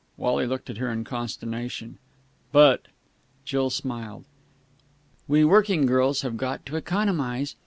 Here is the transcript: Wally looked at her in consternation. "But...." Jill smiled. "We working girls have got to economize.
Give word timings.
Wally 0.17 0.47
looked 0.47 0.67
at 0.71 0.77
her 0.79 0.89
in 0.91 1.03
consternation. 1.03 1.99
"But...." 2.51 2.87
Jill 3.45 3.69
smiled. 3.69 4.25
"We 5.27 5.45
working 5.45 5.85
girls 5.85 6.23
have 6.23 6.37
got 6.37 6.65
to 6.65 6.75
economize. 6.75 7.55